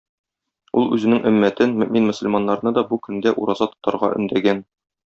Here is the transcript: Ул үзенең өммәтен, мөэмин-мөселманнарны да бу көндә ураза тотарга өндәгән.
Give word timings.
Ул 0.81 0.87
үзенең 0.95 1.21
өммәтен, 1.31 1.75
мөэмин-мөселманнарны 1.83 2.75
да 2.81 2.87
бу 2.91 3.01
көндә 3.07 3.39
ураза 3.45 3.73
тотарга 3.77 4.15
өндәгән. 4.21 4.69